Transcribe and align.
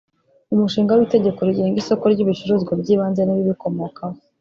Umushinga 0.53 0.91
w’Itegeko 0.97 1.39
rigenga 1.47 1.77
isoko 1.83 2.03
ry’ibicuruzwa 2.13 2.71
by’ibanze 2.81 3.21
n’ibibikomokaho 3.23 4.15